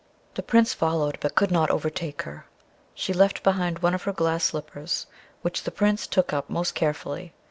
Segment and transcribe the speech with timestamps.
[0.33, 2.47] The Prince followed, but could not overtake her.
[2.95, 5.05] She left behind one of her glass slippers,
[5.43, 7.33] which the Prince took up most carefully.